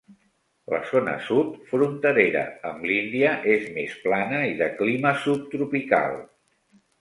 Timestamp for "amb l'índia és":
2.69-3.69